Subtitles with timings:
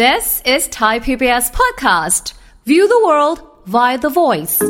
[0.00, 2.33] This is Thai PBS podcast.
[2.65, 4.61] View the world via the voice.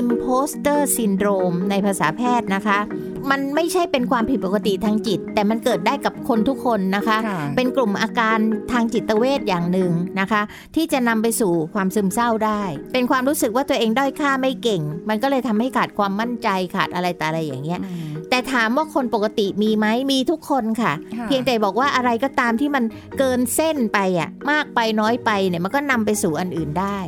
[0.00, 2.78] imposter syndrome ในภาษาแพทย์นะคะ
[3.30, 8.38] มันไม่ใช่เป็นความผิดปกติทางจิต แต่มันเกิดได้กับคนทุกคนนะคะค่ะเป็นกลุ่มอาการ
[8.72, 9.90] ทางจิตเวชอย่างหนึ่ง
[10.20, 10.42] นะคะ
[10.74, 12.62] ที่จะนำไปสู่ความซึมเศร้าได้
[12.92, 17.80] เป็นความรู้สึกว่าตัวเองด้อยค่าไม่เก่ง มันก็เลยทำให้ขาดความมั่นใจขาดอะไรแต่อะไรอย่างเงี้ย
[18.30, 22.84] แต่ถามว่าคนปกติมีไหมมีทุกคนค่ะค่ะ เพียงแต่บอกว่าอะไรก็ตามที่มัน
[23.18, 26.98] เกินเส้นไปอะมากไปน้อยไปเนี่ยมันก็นำไปสู่อันอื่นได้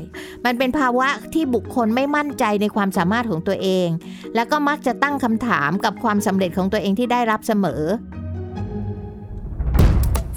[0.44, 3.88] มันเป็นภาวะที่บุคคลไม่มั่นใจในความสามารถของตัวเอง
[4.34, 7.82] แล้วก็มักจะตั้งคำถามกับความสำเร็จของตัวเองที่ได้รับเสมอ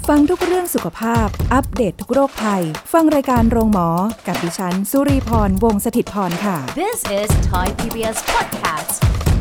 [0.08, 2.62] ฟังทุกเรื่องสุขภาพ อัปเดตททุกโรคภัย
[2.92, 3.88] ฟังรายการโรงหมอ
[4.26, 9.31] กับดิฉัน สุรีพร วงศิตพรค่ะ This is Thai PBS podcast.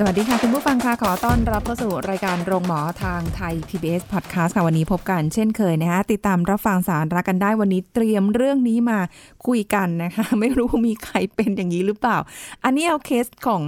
[0.00, 8.98] สวัสดีค่ะ คุณผู้ฟังค่ะขอต้อนรับเข้าสู่รายการโรงหมอทางไทย PBS Podcast ค่ะ วันนี้พบกันเช่นเคยนะคะติดตามรับฟังสารรักกันได้วันนี้เตรียมเรื่องนี้มา
[9.46, 12.18] คุยกันนะคะ ไม่รู้มีใครเป็นอย่างนี้หรือเปล่า
[12.64, 13.62] อันนี้เอาเคสของ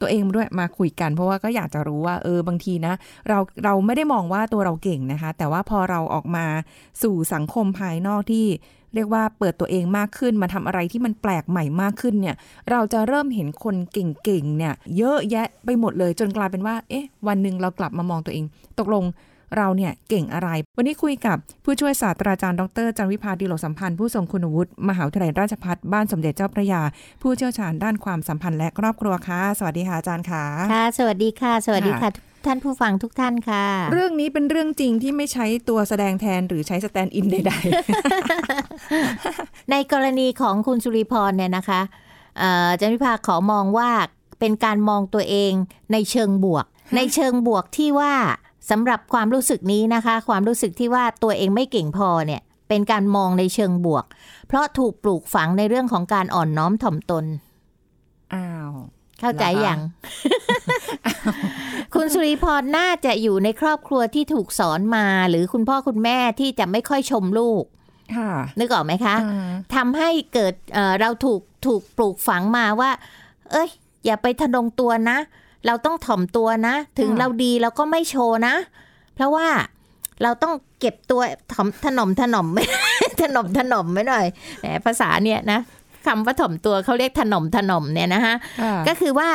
[0.00, 2.94] ตัวเองด้วยมาคุยกัน เพราะว่าก็อยากจะรู้ว่าเออบางทีนะ
[3.28, 6.46] เราเราไม่ได้มองว่าตัวเราเก่งนะคะ แต่ว่าพอเราออกมา
[7.02, 8.46] สู่สังคมภายนอกที่
[8.94, 12.36] เรียกว่าเปิดตัวเองมากขึ้นมาทำอะไรที่มันแปลกใหม่มากขึ้นเนี่ย
[12.70, 18.44] เราจะเริ่มเห็นคนเก่งๆเนี่ย เยอะแยะไปหมดเลยจนกลายเป็นว่า เอ๊ะ วันหนึ่งเรากลับมามองตัวเอง
[18.78, 19.04] ตกลง
[19.58, 26.82] เราเนี่ยเก่งอะไร วันนี้คุยกับผู้ช่วยศาสตราจารย์ดรจันวิพาดิโลสัมพันธ์ผู้ทรงคุณวุฒิมหาวิทยาลัยราชภัฏบ้านสมเด็จเจ้าพระยา
[27.22, 37.52] ผู้เชี่ยวชาญด้านความสัมพันธ์และครอบครัวค่ะสวัสดีค่ะอาจารย์ค่ะค่ะ สวัสดีค่ะ สวัสดีค่ะท่านผู้ฟังทุกท่านค่ะ เรื่องนี้เป็นเรื่องจริงที่ไม่ใช้ตัวแสดงแทนหรือใช้ stand-in ใด
[39.70, 41.80] ในกรณีของคุณสุริพรเนี่ยนะคะ
[42.38, 43.90] เอ่ออาจันวิภาขอมองว่า
[44.40, 45.52] เป็นการมองตัวเอง
[45.92, 46.64] ในเชิงบวก
[46.96, 48.14] ในเชิงบวกที่ว่า
[48.70, 54.04] สำหรับความรู้สึกนี้นะคะ ความรู้สึกที่ว่าตัวเองไม่เก่งพอเนี่ยเป็นการมองในเชิงบวก
[54.46, 58.70] เพราะถูกปลูกฝังในเรื่องของการอ่อนน้อมถ่อมตนๆอ้าว
[59.20, 59.80] เข้าใจเหรอคะอย่าง
[61.94, 67.64] คุณสุริพรน่าจะอยู่ในครอบครัวที่ถูกสอนมา หรือคุณพ่อคุณแม่ที่จะไม่ค่อยชมลูก
[68.16, 72.90] ค่ะนึกออกไหมคะอ่าทำให้เกิดเอ่อเราถูกถูกปลูกฝังมาว่า
[73.50, 73.68] เอ้ย
[74.04, 75.18] อย่าไปทะนงตัวนะ
[75.66, 78.54] เราต้องถ่อมตัวนะ ถึงเราดีเราก็ไม่โชว์นะ
[79.14, 79.48] เพราะว่า
[80.22, 81.20] เราต้องเก็บตัว
[81.52, 82.46] ถ่อมถนอมถนอม
[83.20, 84.26] ถนอมถนอมไม่หน่อย
[84.60, 85.60] แหมภาษาเนี่ยนะ
[86.06, 89.30] คำว่าถ่อมตัวเขาเรียกถนอมถนอมเนี่ยนะคะค่ะก็คือว่า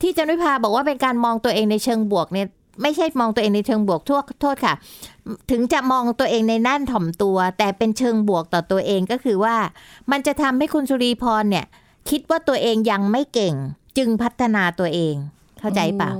[0.00, 2.48] ที่จันวิภาบอกว่าเป็นการมองตัวเองในเชิงบวกเนี่ย
[2.82, 4.74] ไม่ใช่มองตัวเองในเชิงบวกทั่วโทษค่ะ
[5.50, 9.56] ถึงจะมองตัวเองในด้านถ่อมตัว แต่เป็นเชิงบวกต่อตัวเองก็คือว่า
[10.10, 11.66] มันจะทำให้คุณสุรีพรเนี่ย
[12.10, 13.54] คิดว่าตัวเองยังไม่เก่ง
[13.98, 15.14] จึงพัฒนาตัวเอง
[15.60, 16.10] เข้าใจเปล่า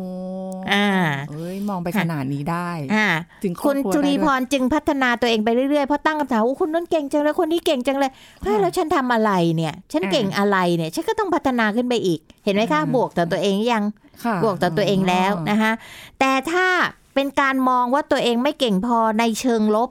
[0.72, 0.88] อ้อ่า
[1.30, 3.06] เอ้ยมองไปขนาดนี้ได้อ่า
[3.44, 8.10] ถึงรอบคุณรัวจุรีพได้ด้วยรจึงพัฒนาตัวเองไปเรื่อยๆเพราะตั้งคำถามว่าคุณนั้นเก่งจังเลยคนนี้เก่งจังเลย
[8.42, 13.84] เฮ้ยค่ะแล้วฉันทำอะไรเนี่ย ฉันอ่าเก่งอะไรเนี่ยฉันก็ต้องพัฒนาขึ้นไปอีก เห็นไหมคะอืมบวกต่อตัวเองยัง
[14.24, 15.72] ค่ะบวกต่อตัวเองแล้วนะคะ
[16.20, 16.66] แต่ถ้า
[17.14, 19.90] เป็นการมองว่าตัวเองไม่เก่งพอในเชิงลบ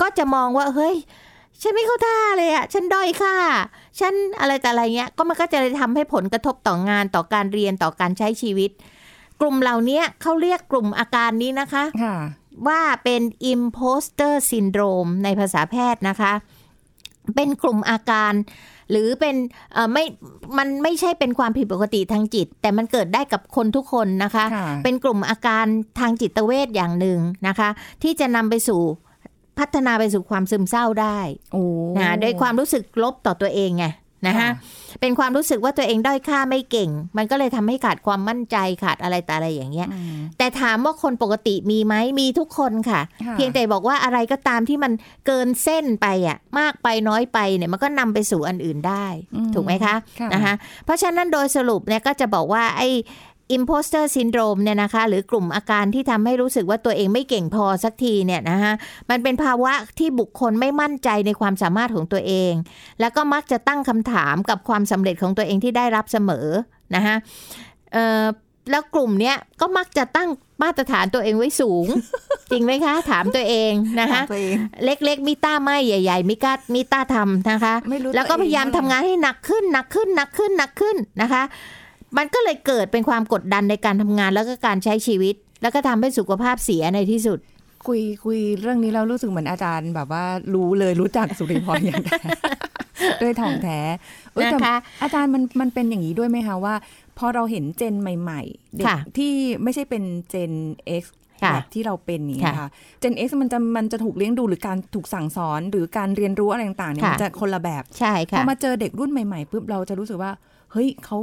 [0.00, 0.94] ก็จะมองว่าเฮ้ย
[1.62, 3.34] ฉันไม่เข้าท่าเลยอะฉันด้อยค่า
[4.00, 8.70] ฉันอะไรแต่อะไรเงี้ย ก็มันก็จะเลยทำให้ผลกระทบต่องานต่อการเรียนต่อการใช้ชีวิต
[9.40, 12.16] กลุ่มเหล่านี้เขาเรียกกลุ่มอาการนี้นะคะค่ะ
[12.68, 16.32] ว่าเป็น imposter syndrome ในภาษาแพทย์นะคะ
[17.34, 18.32] เป็นกลุ่มอาการ
[18.90, 19.36] หรือเป็น
[19.72, 20.04] เอ่อไม่
[20.58, 25.64] มันไม่ใช่เป็นความผิดปกติทางจิต แต่มันเกิดได้กับคนทุกคนนะคะค่ะเป็นกลุ่มอาการ
[25.98, 27.18] ทางจิตเวชอย่างหนึ่ง
[27.48, 27.68] นะคะ
[28.02, 28.80] ที่จะนำไปสู่
[29.58, 31.18] พัฒนาไปสู่ความซึมเศร้าได้
[31.52, 31.62] โอ้
[31.98, 33.86] นะด้วยความรู้สึกลบต่อตัวเองไง
[34.26, 34.50] นะคะค่ะ
[35.00, 44.92] เป็นความรู้สึกว่าตัวเองด้อยค่าไม่เก่ง มันก็เลยทำให้ขาดความมั่นใจขาดอะไรแต่อะไรอย่างเงี้ยอืมแต่ถามว่าคนปกติมีไหมมีทุกคนค่ะค่ะ เพียงแต่บอกว่าอะไรก็ตามที่มัน
[45.26, 50.54] เกินเส้นไปอะมากไปน้อยไปเนี่ยมันก็นำไปสู่อันอื่นได้อืมถูกไหมคะค่ะนะคะ
[50.84, 52.88] เพราะฉะนั้นโดยสรุปเนี่ยก็จะบอกว่าไอ้
[53.56, 58.72] imposter syndrome เนี่ยนะคะ หรือกลุ่มอาการที่ทำให้รู้สึกว่าตัวเองไม่เก่งพอสักทีเนี่ยนะคะ
[59.10, 62.52] มันเป็นภาวะที่บุคคลไม่มั่นใจในความสามารถของตัวเอง
[63.00, 66.46] แล้วก็มักจะตั้งคำถามกับความสำเร็จของตัวเองที่ได้รับเสมอ
[66.94, 67.16] นะคะ
[67.92, 68.24] เอ่อ
[68.70, 70.28] แล้วกลุ่มเนี้ยก็มักจะตั้ง
[70.62, 71.86] มาตรฐานตัวเองไว้สูง
[72.50, 81.42] จริงไหมคะ ถามตัวเองนะคะถามตัวเองเล็กๆมีต้าไม่ใหญ่ ๆมีกล้ามีต้าทำนะคะไม่รู้แล้วก็ตัวเองพยายามทำงานให้หนักขึ้นหนักขึ้นหนักขึ้นหนักขึ้นนะคะ
[82.18, 87.38] มันก็เลยเกิดเป็นความกดดันในการทำงานแล้วก็การใช้ชีวิต แล้วก็ทำให้สุขภาพเสียในที่สุด
[87.86, 90.24] คุยคุยเรื่องนี้แล้วรู้สึกเหมือนอาจารย์แบบว่า
[90.54, 92.18] รู้เลยรู้จักสุริพรอย่างแท้
[93.22, 93.80] ด้วยทองแท้
[94.32, 96.74] เอ้ยแต่นะคะอาจารย์มันมันเป็นอย่างนี้ด้วยไหมคะว่า
[97.18, 100.52] พอเราเห็นเจนใหม่ๆเด็กค่ะที่ไม่ใช่เป็นเจน
[101.02, 101.04] X
[101.42, 102.68] ค่ะแบบที่เราเป็นอย่างนี้ยค่ะค่ะ
[103.02, 110.32] Gen X มันจะมันจะถูกเลี้ยงดูหรือการถูกสั่งสอนหรือการเรียนรู้อะไรต่างๆเนี่ยค่ะมันจะคนละแบบใช่พค่ะอมาเจอเด็กรุ่นใหม่ๆปุ๊บเราจะรู้สึกว่า
[110.72, 111.18] เฮ้ยเขา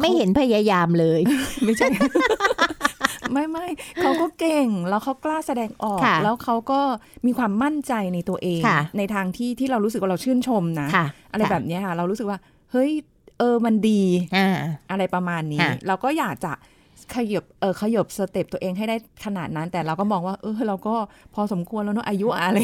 [0.00, 1.20] ไม่เห็นพยายามเลย
[1.64, 1.86] ไม่ใช่
[3.32, 3.66] ไม่ไม่
[4.00, 6.80] เขาก็เก่งแล้วเขากล้าแสดงออกค่ะแล้วเขาก็
[7.26, 12.38] มีความมั่นใจในตัวเองค่ะในทางที่ที่เรารู้สึกว่าเราชื่นชมนะค่ะอะไรแบบเนี้ยค่ะ เรารู้สึกว่า
[12.72, 12.90] เฮ้ย
[13.38, 14.02] เออมันดี
[14.36, 14.56] อ่า
[14.90, 16.52] อะไรประมาณนี้ค่ะเราก็อยากจะ
[17.14, 20.94] ขยบเออขยบสเต็ปตัวเองให้ได้ขนาดนั้น แต่เราก็มองว่า เออเราก็
[21.34, 22.56] พอสมควรแล้วเนอะอายุอะไร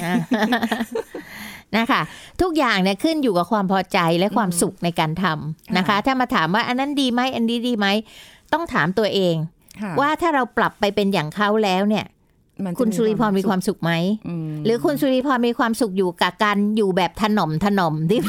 [1.77, 2.03] นะคะ
[2.41, 7.87] ทุกอย่างเนี่ยขึ้นอยู่กับความพอใจและความสุขในการทำนะคะค่ะถ้ามาถามว่าอันนั้นดีไหมอันนี้ดีไหม
[8.53, 9.35] ต้องถามตัวเอง
[9.83, 12.07] ค่ะว่าถ้าเราปรับไปเป็นอย่างเขาแล้วเนี่ย
[12.65, 13.93] มันจะคุณสุริพรมีความสุขไหม
[14.29, 18.21] อืมหรือคุณสุริพรมีความสุขอยู่กับการอยู่แบบถนอมถนอมที่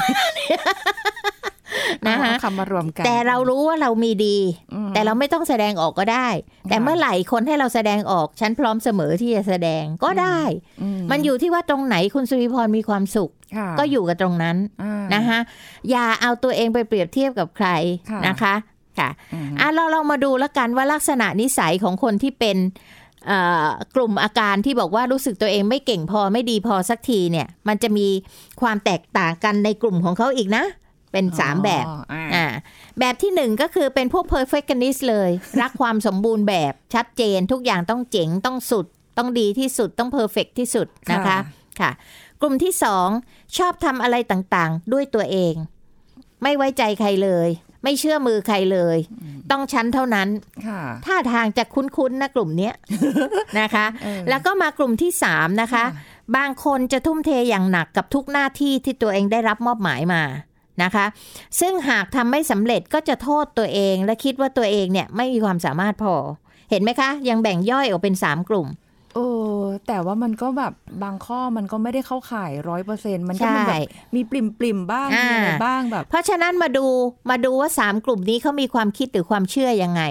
[2.08, 4.38] นะคะเอาคำมารวมกัน แต่เรารู้ว่าเรามีดี
[4.74, 6.28] อืมแต่เราไม่ต้องแสดงออกก็ได้
[6.70, 10.40] แต่ค่ะเมื่อไหร่คนให้เราแสดงออกฉันพร้อมเสมอที่จะแสดงก็ได้
[11.12, 15.40] มันอยู่ที่ว่าตรงไหนคุณสุริพรมีความสุขค่ะก็อยู่กับตรงนั้นอ่านะคะ
[15.90, 17.70] อย่าเอาตัวเองไปเปรียบเทียบกับใคร
[18.12, 18.56] ค่ะนะคะ
[19.00, 22.58] ค่ะอืมอะเราเรามาดูแล้วกันว่าลักษณะนิสัยของคนที่เป็น
[23.28, 28.08] เอ่อกลุ่มอาการที่บอกว่ารู้สึกตัวเองไม่เก่งพอไม่ดีพอสักทีเนี่ย มันจะมี
[28.62, 30.64] ความแตกต่างกันในกลุ่มของเขาอีกนะ
[31.18, 32.46] เป็นสามแบบอ๋ออ่าอ่า
[33.00, 35.30] แบบที่หนึ่งก็คือเป็นพวก perfectionist เลย
[35.62, 38.86] รักความสมบูรณ์แบบชัดเจนทุกอย่างต้องเจ๋งต้องสุด
[39.18, 41.38] ต้องดีที่สุดต้อง perfect ที่สุดนะคะ
[41.80, 41.92] ค่ะ
[42.42, 43.08] กลุ่มที่สอง
[43.58, 45.54] ชอบทำอะไรต่างๆ ด้วยตัวเอง
[46.44, 47.50] ไม่ไว้ใจใครเลย
[47.84, 48.98] ไม่เชื่อมือใครเลย
[49.52, 50.30] ต้องชั้นเท่านั้น
[50.68, 52.74] ค่ะท่าทางจะคุ้นๆนะกลุ่มเนี้ย
[53.60, 55.84] นะคะเออแล้วก็มากลุ่มที่สามนะคะ
[56.38, 60.24] บางคนจะทุ่มเทอย่างหนักกับทุกหน้าที่ที่ตัวเองได้รับมอบหมายมา
[60.84, 61.06] นะคะ
[61.60, 66.14] ซึ่งหากทำไม่สำเร็จก็จะโทษตัวเองและคิดว่าตัวเองเนี่ยไม่มีความสามารถพอ
[66.72, 68.70] เห็นไหมคะ ยังแบ่งย่อยออกเป็น 3 กลุ่ม
[69.16, 69.24] เอ
[69.60, 73.82] อแต่ว่ามันก็แบบบางข้อมันก็ไม่ได้เข้าข่ายร้อยเปอร์เซ็นต์มันก็ใช่มีแบบ
[74.16, 76.86] มีปริมปริมๆบ้างอ่ามีมีอะไรบ้างแบบ เพราะฉะนั้นมาดู
[77.30, 80.04] มาดูว่า3กลุ่มนี้เขามีความคิดหรือความเชื่อยังไง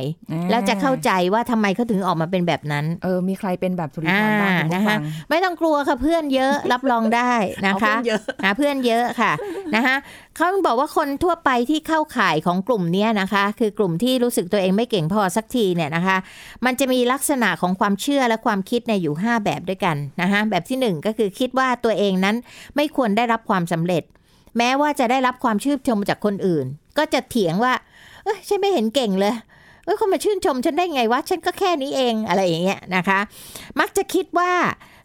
[0.50, 7.32] แล้วจะเข้าใจว่าทำไมเขาถึงออกมาเป็นแบบนั้น เออมีใครเป็นแบบสุริพรบ้างอ่าคุณผู้นะคะฟังไม่ต้องกลัวค่ะเพื่อนเยอะรับรองได้
[7.64, 9.32] นะเอาคะเพื่อนเยอะหาเพื่อนเยอะค่ะ
[9.74, 9.96] นะคะ
[10.36, 16.16] เขาบอกว่าคนทั่วไปที่เข้าข่ายของกลุ่มเนี้ยนะคะ คือกลุ่มที่รู้สึกตัวเองไม่เก่งพอสักทีเนี่ยนะคะ
[16.64, 22.36] มันจะมีลักษณะของความเชื่อและความคิดเนี่ยอยู่ 5 แบบด้วยกันนะคะแบบที่ 1 ก็คือคิดว่าตัวเองนั้น
[22.76, 24.02] ไม่ควรได้รับความสำเร็จ
[24.58, 26.66] แม้ว่าจะได้รับความชื่นชมจากคนอื่น
[26.98, 27.72] ก็จะเถียงว่า
[28.24, 29.34] เอ้ยฉันไม่เห็นเก่งเลย
[29.84, 33.20] เอ้ยเขามาชื่นชมฉันได้ไงวะฉันก็แค่นี้เองอะไรอย่างเงี้ยนะคะ
[33.80, 34.50] มักจะคิดว่า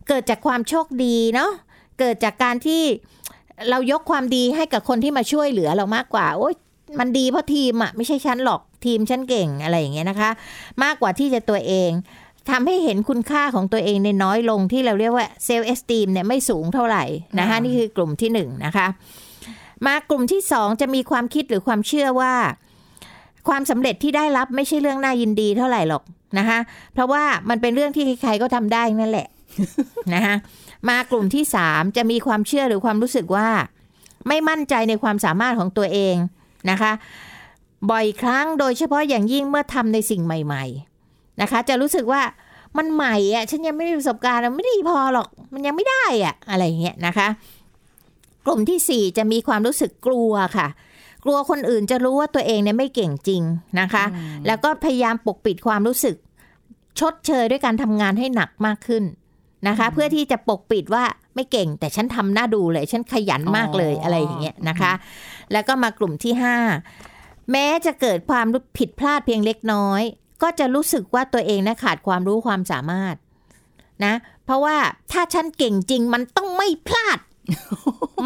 [0.07, 1.51] เกิดจากความโชคดีเนาะ
[1.99, 2.83] เกิดจากการที่
[3.69, 6.55] เรายกความดีให้กับคนที่มาช่วยเหลือเรามากกว่า โอ๊ย
[6.99, 10.29] มันดีเพราะทีมอะไม่ใช่ฉันหรอกทีมฉันเก่งอะไรอย่างเงี้ยนะคะ
[10.83, 11.91] มากกว่าที่จะตัวเอง
[12.49, 17.03] ทำให้เห็นคุณค่าของตัวเองในน้อยลงที่เราเรียกว่าเซลล์เอสตีมเนี่ยไม่สูงเท่าไหร่
[17.39, 18.87] นะคะอ่านี่นี่คือกลุ่มที่หนึ่งนะคะ
[19.87, 22.33] มากลุ่มที่สองจะมีความคิดหรือความเชื่อว่า
[23.47, 26.03] ความสำเร็จที่ได้รับไม่ใช่เรื่องน่ายินดีเท่าไหร่หรอก
[26.37, 26.59] นะคะ
[26.93, 29.27] เพราะว่ามันเป็นเรื่องที่ใครๆก็ทำได้นั่นแหละ
[30.13, 30.35] นะคะ
[30.89, 33.49] มากลุ่มที่สามจะมีความเชื่อหรือความรู้สึกว่า
[34.27, 36.15] ไม่มั่นใจในความสามารถของตัวเอง
[36.69, 36.91] นะคะ
[37.91, 40.65] บ่อยครั้งโดยเฉพาะอย่างยิ่งเมื่อทำในสิ่งใหม่
[41.03, 42.21] ๆนะคะ จะรู้สึกว่า
[42.77, 47.27] มันใหม่อะฉันยังไม่มีประสบการณ์อะไม่ดีพอหรอกมันยังไม่ได้อะอะไรอย่างเงี้ยนะคะ
[48.45, 50.67] กลุ่มที่สี่จะมีความรู้สึกกลัวค่ะ
[51.23, 53.43] กลัวคนอื่นจะรู้ว่าตัวเองเนี่ยไม่เก่งจริง
[53.79, 54.05] นะคะ
[54.47, 56.15] แล้วก็พยายามปกปิดความรู้สึก
[56.99, 59.03] ชดเชยด้วยการทำงานให้หนักมากขึ้น
[59.67, 61.03] นะคะ เพื่อที่จะปกปิดว่า
[61.35, 64.91] ไม่เก่งแต่ฉันทำหน้าดูเลย ฉันขยันมากเลยอ๋อออะไรอย่างเงี้ยนะคะ
[65.51, 66.55] แล้วก็มากลุ่มที่ห้า
[67.51, 68.45] แม้จะเกิดความ
[68.77, 70.01] ผิดพลาดเพียงเล็กน้อย
[70.43, 73.15] ก็จะรู้สึกว่าตัวเองนะขาดความรู้ความสามารถ
[74.05, 74.13] นะ
[74.45, 74.77] เพราะว่า
[75.11, 77.19] ถ้าฉันเก่งจริงมันต้องไม่พลาด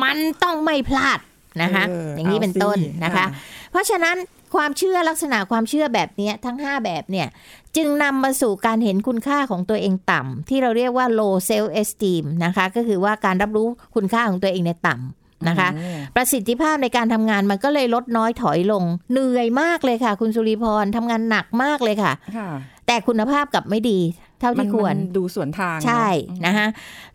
[0.04, 1.20] มันต้องไม่พลาด
[1.62, 3.26] นะคะเอย่างนี้เป็นต้นอาสินะคะ
[3.72, 4.16] เพราะฉะนั้น
[4.56, 7.28] ความเชื่อลักษณะความเชื่อแบบเนี้ยทั้ง 5 แบบเนี่ย
[7.76, 22.50] จึงนำมาสู่การเห็นคุณค่าของตัวเองต่ำที่เราเรียกว่า low self esteem นะคะ ก็คือว่าการรับรู้คุณค่าของตัวเองในยต่ำนะคะอืมประสิทธิภาพในการทำงานมันก็เลยลดน้อยถอยลง เหนื่อยมากเลยค่ะ คุณสุริพรทำงานหนักมากเลยค่ะค่ะ
[22.88, 24.00] แต่คุณภาพกลับไม่ดี
[24.40, 26.68] เท่าที่ควรมันดูสวนทางใช่เนอะนะคะ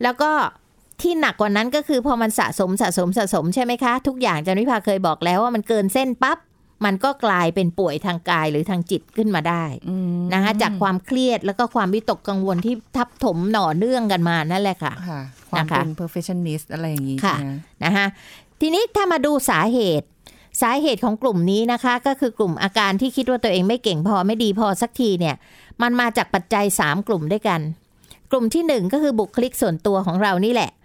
[0.02, 0.31] แล้วก็
[1.02, 6.38] ที่หนักกว่านั้นก็คือพอมันสะสมสะสมสะสมใช่ไหมคะ ทุกอย่างอาจันวิภาเคยบอกแล้วว่ามันเกินเส้นปั๊บ
[6.84, 15.20] มันก็กลายเป็นป่วยทางกายหรือทางจิตขึ้นมาได้อืมนะคะจากความเครียดแล้วก็ความวิตกกังวลที่ทับถมหน่อเนื่องกันมานั่นแหละค่ะค่ะ
[15.50, 17.52] ความนะคะเป็น perfectionist อะไรอย่างงี้ค่ะใช่ไหม
[17.84, 18.06] นะคะ
[18.60, 20.06] ทีนี้ถ้ามาดูสาเหตุ
[20.62, 25.34] สาเหตุของกลุ่มนี้นะคะ ก็คือกลุ่มอาการที่คิดว่าตัวเองไม่เก่งพอไม่ดีพอสักทีเนี่ย
[25.82, 27.60] มันมาจากปัจจัย 3 กลุ่มด้วยกัน
[28.30, 30.79] กลุ่มที่หนึ่งก็คือบุคลิกส่วนตัวของเรานี่แหละค่ะ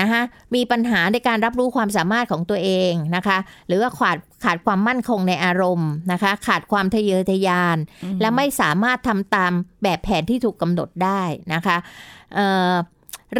[0.00, 0.22] นะคะ
[0.54, 7.78] มีปัญหาในการรับรู้ความสามารถของตัวเองนะคะ หรือว่าขาดขาดความมั่นคงในอารมณ์นะคะ ขาดความทะเยอทะยาน
[8.20, 11.22] และไม่สามารถทำตามแบบแผนที่ถูกกำหนดได้
[11.54, 11.76] นะคะ
[12.34, 12.74] เอ่อ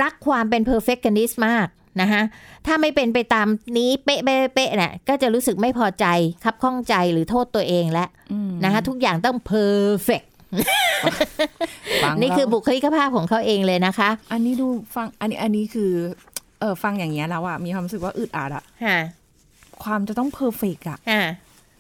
[0.03, 1.69] รักความเป็น perfectionist มาก
[2.01, 2.23] นะคะ
[2.67, 3.47] ถ้าไม่เป็นไปตาม
[3.79, 6.07] นี้เป๊ะเป๊ะเป๊ะเนี่ยก็จะรู้สึกไม่พอใจ
[6.45, 10.34] คับข้องใจหรือโทษตัวเองแล้วอืมนะคะทุกอย่างต้อง perfect ฟัง
[12.21, 15.91] นี่คือแล้วบุคลิกภาพของเขาเองเลยนะคะ อันนี้ดูฟังอันนี้อันนี้คือ
[16.61, 18.99] เออฟังอย่างเงี้ยแล้วอะมีความรู้สึกว่าอึดอัดอะค่ะ
[19.85, 21.23] ความจะต้องเพอร์เฟกอะค่ะ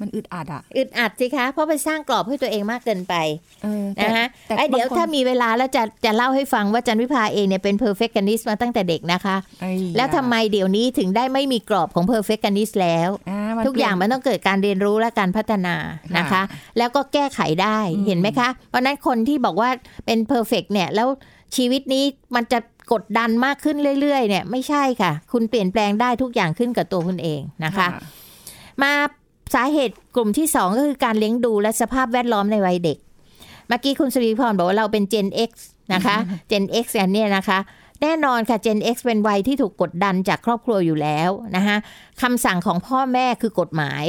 [0.01, 3.15] มันอึดอัดอะอึดอัดสิคะ เพราะไปสร้างกรอบให้ตัวเองมากเกินไป
[3.63, 15.77] เออแต่นะฮะแต่ไอ้เดี๋ยวบงคนถ้ามีเวลาแล้วจะจะเล่าให้ฟังว่าจันวิภาเองเนี่ยเป็น perfectionist มาตั้งแต่เด็กนะคะไอ้แล้วทำไมเดี๋ยวนี้ถึงได้ไม่มีกรอบของ perfectionist แล้วอ่ามันทุกอย่างมันต้องเกิดการเรียนรู้และการพัฒนา
[16.17, 16.43] นะคะค่ะ
[16.79, 19.71] แล้วก็แก้ไขได้อืมเห็นไหมคะ เพราะฉะนั้นคนที่บอกว่า
[20.07, 21.09] เป็น perfect เนี่ยแล้ว
[21.57, 22.59] ชีวิตนี้มันจะ
[22.93, 27.87] กดดันมากขึ้นเรื่อย ๆ เนี่ยไม่ใช่ค่ะ คุณเปลี่ยนแปลงได้ทุกอย่างขึ้นกับตัวคุณเองนะคะ
[28.83, 28.93] มา
[29.55, 32.99] สาเหตุกลุ่มที่ 2 ก็คือการเลี้ยงดูและสภาพแวดล้อมในวัยเด็ก
[33.69, 35.51] เมื่อกี้คุณสุริพรบอกว่าเราเป็น Gen X
[35.95, 36.17] นะคะ
[36.51, 37.59] Gen X กันเนี่ยนะคะ
[38.03, 41.77] แน่นอนค่ะ Gen X เป็นวัยที่ถูกกดดันจากครอบครัวอยู่แล้วนะคะ
[42.23, 44.05] คำสั่งของพ่อแม่คือกฎหมาย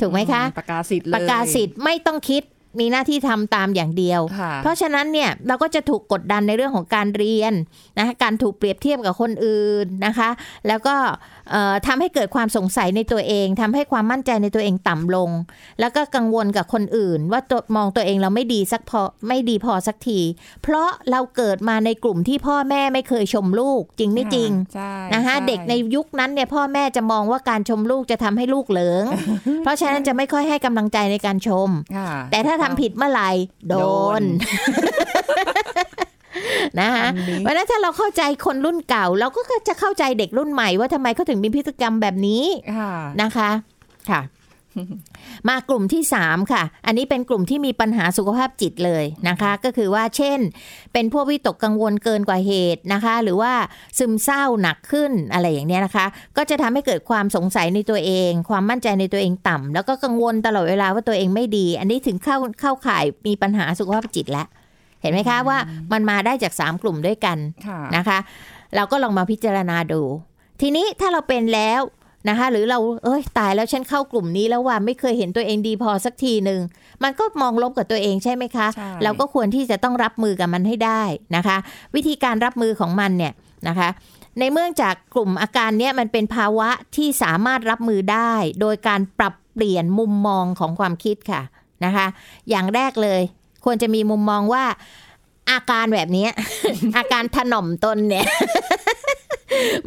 [0.00, 2.42] ถูกไหมคะ ประกาศสิทธิ์เลยประกาศสิทธิ์ไม่ต้องคิด
[2.80, 7.52] มีหน้าที่ทำตามอย่างเดียวค่ะเพราะฉะนั้นเนี่ยเราก็จะถูกกดดันในเรื่องของการเรียน
[7.98, 10.30] นะคะการถูกเปรียบเทียบกับคนอื่นนะคะ
[10.68, 10.94] แล้วก็
[11.37, 11.37] เอ่อ
[11.86, 15.30] ทำให้เกิดความสงสัยในตัวเองทำให้ความมั่นใจในตัวเองต่ำลง
[15.80, 20.20] แล้วก็กังวลกับคนอื่น ว่าตัวมองตัวเองเราไม่ดีสักพอไม่ดีพอสักที
[20.62, 29.04] เพราะเราเกิดมาในกลุ่มที่พ่อแม่ไม่เคยชมลูก จริงไม่จริงใช่นะคะใช่เด็กในยุคนั้นเนี่ยพ่อแม่จะมองว่าการชมลูกจะทำให้ลูกเหลิง
[29.64, 33.30] เพราะฉะนั้นจะไม่ค่อยให้กำลังใจในการชมค่ะแต่ถ้าทำผิดเมื่อไหร่
[33.68, 33.84] โดโด
[34.20, 34.22] น
[36.78, 42.44] นนะคะอันนี้เพราะฉะนั้นถ้าเราเข้าใจคนรุ่นเก่า เราก็จะเข้าใจเด็กรุ่นใหม่ว่าทำไมเขาถึงมีพฤติกรรมแบบนี้
[42.78, 42.92] ค่ะ
[43.22, 43.50] นะคะ
[44.10, 44.22] ค่ะ
[45.48, 50.38] มากลุ่มที่3ค่ะ อันนี้เป็นกลุ่มที่มีปัญหาสุขภาพจิตเลยนะคะ ก็คือว่าเช่น
[50.92, 53.52] เป็นพวกวิตกกังวลเกินกว่าเหตุนะคะ หรือว่า
[53.98, 56.06] ซึมเศร้าหนักขึ้นอะไรอย่างเนี้ยนะคะ
[56.36, 64.48] ก็จะทำให้เกิดความสงสัยในตัวเอง ความมั่นใจในตัวเองต่ำแล้วก็กังวลตลอดเวลาว่าตัวเองไม่ดี อันนี้ถึงเข้าเข้าข่ายมีปัญหาสุขภาพจิตแล้ว
[65.02, 65.58] เห็นไหมคะว่า
[65.92, 68.18] มันมาได้จาก 3 กลุ่มด้วยกันค่ะนะคะ
[68.76, 70.02] เราก็ลองมาพิจารณาดู
[70.60, 71.82] ทีนี้ถ้าเราเป็นแล้ว
[72.28, 76.60] นะคะ หรือเราเอ้ยตายแล้วฉันเข้ากลุ่มนี้แล้วว่าไม่เคยเห็นตัวเองดีพอสักทีหนึ่ง
[77.02, 81.02] มันก็มองลบกับตัวเองใช่ไหมคะใช่เราก็ควรที่จะต้องรับมือกับมันให้ได้
[81.36, 81.56] นะคะ
[81.94, 83.32] วิธีการรับมือของมันเนี่ย
[83.68, 83.88] นะคะ
[84.38, 91.42] ในเมื่องจากกลุ่มอาการเนี้ยมันเป็นภาวะที่สามารถรับมือได้ โดยการปรับเปลี่ยนมุมมองของความคิดค่ะ
[91.84, 92.06] นะคะ
[92.50, 93.20] อย่างแรกเลย
[93.68, 94.64] ควรจะมีมุมมองว่า
[95.50, 96.30] อาการแบบเนี้ย
[96.96, 98.26] อาการถน่มตนเนี่ย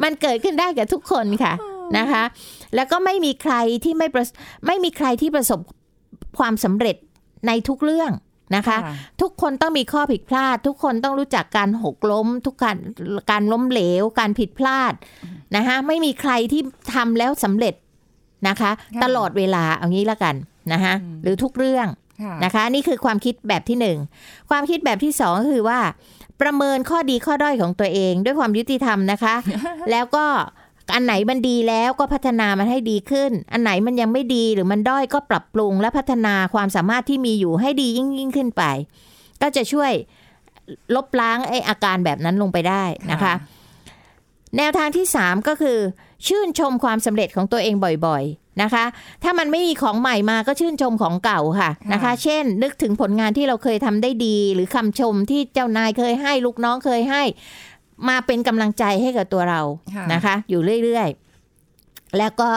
[0.04, 1.54] มันเกิดขึ้นได้กับทุกคนค่ะ
[1.98, 2.24] นะคะ
[2.76, 4.26] แล้วก็ไม่มีใครที่ไม่ประ
[4.68, 5.60] ไม่มีใครที่ประสบ
[6.40, 6.96] ความสำเร็จ
[7.48, 8.12] ในทุกเรื่อง
[8.56, 8.78] นะคะ
[9.22, 12.78] ทุกคนต้องมีข้อผิดพลาด ทุกคนต้องรู้จักการหกล้ม ทุกการ
[13.32, 14.94] การล้มเหลว การผิดพลาด
[15.56, 16.62] นะคะไม่มีใครที่
[16.94, 17.74] ทำแล้วสำเร็จ
[18.48, 20.36] นะคะค่ะตลอดเวลาเอางี้ละกัน
[20.74, 22.01] นะคะอืมหรือทุกเรื่องค่ะ
[22.44, 23.98] นะคะนี่คือความคิดแบบที่หนึ่ง
[24.50, 25.80] ความคิดแบบที่สองก็คือว่า
[26.42, 29.36] ประเมินข้อดีข้อด้อยของตัวเองด้วยความยุติธรรมนะคะ
[29.92, 30.26] แล้วก็
[30.96, 38.64] อันไหนมันดีแล้วก็พัฒนามันให้ดีขึ้น อันไหนมันยังไม่ดีหรือมันด้อยก็ปรับปรุงและพัฒนาความสามารถที่มีอยู่ให้ดียิ่งยิ่งขึ้นไป
[39.42, 39.92] ก็จะช่วย
[40.96, 43.34] ลบล้างไออาการแบบนั้นลงไปได้นะคะ
[44.58, 45.78] แนวทางที่ 3 ก็คือ
[46.28, 47.76] ชื่นชมความสำเร็จของตัวเอง
[48.06, 48.86] บ่อยๆ นะคะ
[49.24, 57.24] ถ้ามันไม่มีของใหม่มาก็ชื่นชมของเก่าค่ะนะคะค่ะเช่น นึกถึงผลงานที่เราเคยทำได้ดี หรือคำชมที่เจ้านายเคยให้ลูกน้องเคยให้
[58.10, 59.62] มาเป็นกำลังใจให้กับตัวเรา
[59.96, 62.50] ค่ะนะคะ อยู่เรื่อยๆ แล้วก็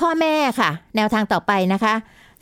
[0.00, 1.94] พ่อแม่ค่ะ แนวทางต่อไปนะคะ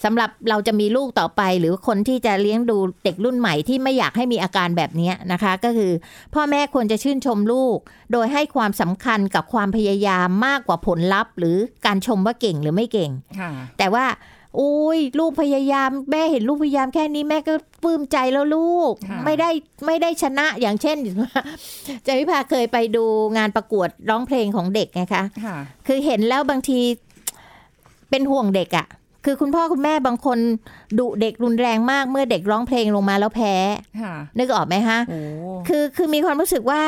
[0.04, 5.92] สำหรับเราจะมีลูกต่อไป หรือคนที่จะเลี้ยงดูเด็กรุ่นใหม่ที่ไม่อยากให้มีอาการแบบนี้นะคะ ก็คือ
[6.34, 7.78] พ่อแม่ควรจะชื่นชมลูก
[8.12, 14.06] โดยให้ความสำคัญกับความพยายามมากกว่าผลลัพธ์ หรือการชมว่าเก่งหรือไม่เก่งค่ะแต่ว่า
[14.58, 19.50] อุ้ยลูกพยายาม แม่เห็นลูกพยายามแค่นี้แม่ก็ปลื้มใจแล้วลูกค่ะไม่ได้
[19.86, 20.96] ไม่ได้ชนะอย่างเช่น
[22.04, 23.04] เจวิภาเคยไปดู
[23.36, 26.80] งานประกวดร้องเพลงของเด็กไงคะค่ะคือเห็นแล้วบางที
[28.10, 28.86] เป็นห่วงเด็กอะ่ะ
[29.24, 30.38] คือคุณพ่อคุณแม่บางคน
[30.98, 33.54] ดุเด็กรุนแรงมากเมื่อเด็กร้องเพลงลงมาแล้วแพ้
[34.02, 35.18] ค่ะนึกออกไหมฮะโอ้
[35.68, 36.82] คือคือมีความรู้สึกว่า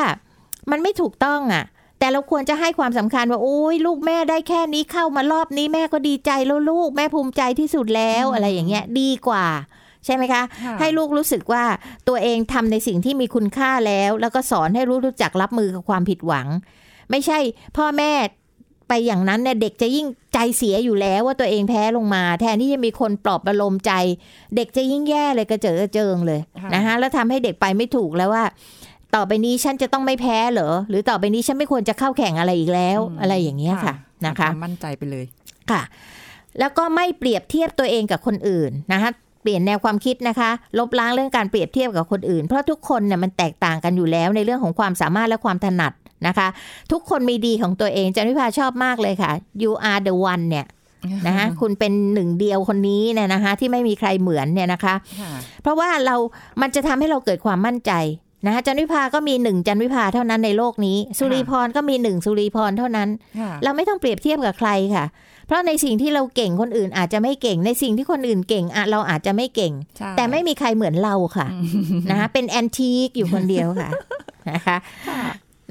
[0.71, 1.63] มันไม่ถูกต้องอะ่ะ
[1.99, 9.45] แต่เราควรจะให้ความสำคัญว่าโอ้ยลูกแม่ได้แค่นี้เข้ามารอบนี้แม่ก็ดีใจแล้วลูกแม่ภูมิใจที่สุดแล้วอะไรอย่างเงี้ยดีกว่า
[10.05, 11.63] ใช่ไหมคะค่ะให้ลูกรู้สึกว่า
[12.07, 16.47] ตัวเองทำในสิ่งที่มีคุณค่าแล้ว แล้วก็สอนให้ลูกรู้จักรับมือกับความผิดหวัง
[17.11, 17.39] ไม่ใช่
[17.77, 18.11] พ่อแม่
[18.91, 23.91] ไปอย่างนั้นเนี่ยเด็กจะยิ่งใจเสียอยู่แล้วว่าตัวเองแพ้ลงมา แทนที่จะมีคนปลอบประโลมใจ
[24.55, 28.43] เด็กจะยิ่งแย่เลยกระเจิงกระเจิงเลยค่ะนะคะแล้วทำให้เด็กไปไม่ถูกแล้วว่า
[29.15, 33.95] ต่อไปนี้ฉันจะต้องไม่แพ้เหรอหรือต่อไปนี้ฉันไม่ควรจะเข้าแข่งอะไรอีกแล้ว อะไรอย่างเงี้ยค่ะ
[34.25, 35.25] นะคะวามมั่นใจไปเลย
[35.71, 35.81] ค่ะ
[36.59, 45.93] แล้วก็ไม่เปรียบเทียบตัวเองกับคนอื่นนะคะเปลี่ยนแนวความคิดนะคะ ลบล้างเรื่องการเปรียบเทียบกับคนอื่น เพราะทุกคนเนี่ยมันแตกต่างกันอยู่แล้วในเรื่องของความสามารถและความถนัด
[46.27, 46.47] นะคะ
[46.91, 50.65] ทุกคนมีดีของตัวเองจันวิภาชอบมากเลยค่ะ you are the one เนี่ย
[51.27, 56.15] นะคะคุณเป็นหนึ่งเดียวคนนี้เนี่ยนะคะที่ไม่มีใครเหมือนเนี่ยนะคะค่ะเพราะว่าเรา
[56.61, 57.93] มันจะทำให้เราเกิดความมั่นใจ
[58.45, 63.09] นะคะจันวิภาก็มีหนึ่งจันวิภาเท่านั้นในโลกนี้ สุริพรก็มีหนึ่งสุริพรเท่านั้น
[63.39, 65.05] ค่ะเราไม่ต้องเปรียบเทียบกับใครค่ะ
[65.47, 71.47] เพราะในสิ่งที่เราเก่งคนอื่นอาจจะไม่เก่ง ในสิ่งที่คนอื่นเก่งอะเราอาจจะไม่เก่งใช่แต่ไม่มีใครเหมือนเราค่ะ
[72.09, 73.89] นะคะเป็นแอนทีคอยู่คนเดียวค่ะ
[74.51, 74.77] นะคะ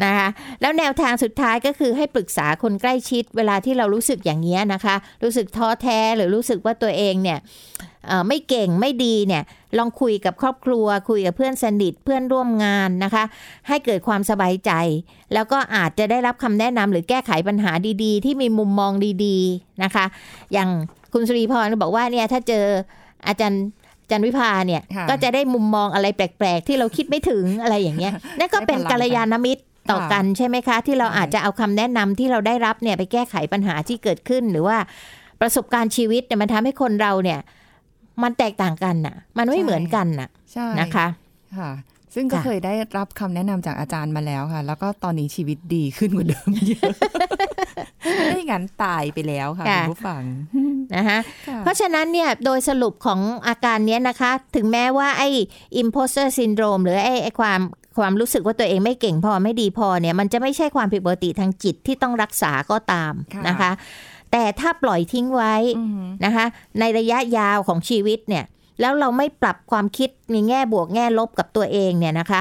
[0.05, 0.29] นะคะ
[0.61, 7.39] แล้วแนวทางสุดท้ายก็คือให้ปรึกษาคนใกล้ชิด เวลาที่เรารู้สึกอย่างนี้ยนะคะ รู้สึกท้อแท้หรือรู้สึกว่าตัวเองเนี่ย
[8.07, 9.43] เอ่อไม่เก่งไม่ดีเนี่ย
[9.79, 13.25] ลองคุยกับครอบครัว คุยกับเพื่อนสนิทเพื่อนร่วมงานนะคะ
[13.69, 14.73] ให้เกิดความสบายใจ
[15.35, 17.73] แล้วก็อาจจะได้รับคำแนะนำหรือแก้ไขปัญหา
[18.05, 18.93] ดีๆ ที่มีมุมมอง
[19.25, 20.05] ดีๆนะคะ
[20.53, 20.69] อย่าง
[21.13, 22.65] คุณสุริพรบอกว่าเนี่ยถ้าเจอ
[23.27, 23.65] อาจารย์
[24.03, 34.79] อาจันวิภาเนี่ยค่ะก็จะได้มุมมองอะไรแปลก ๆ ที่เราคิดไม่ถึงอะไรอย่างเงี้ยนั่นก็เป็นได้พลังกัลยาณมิตร ต่อค่ะกันใช่ไหมคะ ที่เราใช่อาจจะเอาคำแนะนำที่เราได้รับเนี่ยไปแก้ไขปัญหาที่เกิดขึ้น หรือว่า
[35.41, 37.41] ประสบการณ์ชีวิตเนี่ยมันทำให้คนเราเนี่ย
[38.23, 41.07] มันแตกต่างกันน่ะ มันไม่เหมือนกันน่ะใช่นะคะ
[41.59, 41.71] ค่ะ
[42.15, 46.93] ซึ่งก็ค่ะเคยได้รับคำแนะนำจากอาจารย์มาแล้วค่ะ แล้วก็ตอนนี้ชีวิตดีขึ้นกว่าเดิมเยอะ
[48.29, 50.23] ไม่งั้นตายไปแล้วค่ะคุณผู้ฟัง
[50.97, 51.19] นะคะ
[51.49, 55.29] ค่ะเพราะฉะนั้นเนี่ยโดยสรุปของอาการเนี้ยนะคะ ถึงแม้ว่าไอ้
[55.83, 57.61] imposter syndrome หรือไอ้ไอ้ความ
[58.01, 63.71] ความรู้สึกว่าตัวเองไม่เก่งพอไม่ดีพอเนี่ย มันจะไม่ใช่ความผิดปกติทางจิตที่ต้องรักษาก็ตามค่ะนะคะ
[64.33, 66.47] แต่ถ้าปล่อยทิ้งไว้อืมนะคะ
[66.81, 68.45] ในระยะยาวของชีวิตเนี่ย
[68.81, 72.41] แล้วเราไม่ปรับความคิดในแง่บวกแง่ลบกับตัวเองเนี่ยนะคะ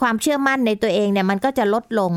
[0.00, 2.12] ความเชื่อมั่นในตัวเองเนี่ยมันก็จะลดลง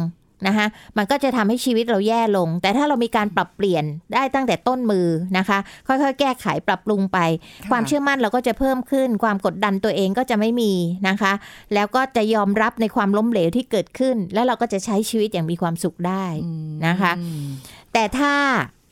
[0.48, 0.66] นะคะ
[0.98, 7.20] มันก็จะทำให้ชีวิตเราแย่ลง แต่ถ้าเรามีการปรับเปลี่ยนได้ตั้งแต่ต้นมือนะคะ ค่อยๆ แก้ไขปรับปรุงไป
[7.64, 10.74] ค่ะความเชื่อมั่นเราก็จะเพิ่มขึ้น ความกดดันตัวเองก็จะไม่มี
[11.10, 11.34] นะคะ
[11.74, 17.14] แล้วก็จะยอมรับในความล้มเหลวที่เกิดขึ้น แล้วเราก็จะใช้ชีวิตอย่างมีความสุขได้อืมนะคะ
[17.94, 18.34] แต่ถ้า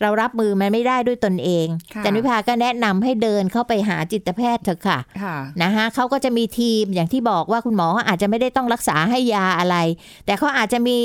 [0.01, 9.77] เรารับมือมันไม่ได้ด้วยตนเองค่ะจันวิภาก็แนะนำให้เดินเข้าไปหาจิตแพทย์เถอะค่ะค่ะนะคะเขาก็จะมีทีมอย่างที่บอกว่าคุณหมออาจจะไม่ได้ต้องรักษาให้ยาอะไร
[10.25, 10.97] แต่เขาอาจจะมี